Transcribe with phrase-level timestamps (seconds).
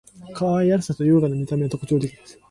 [0.33, 2.39] 可愛らしさと優雅な見た目は特徴的です．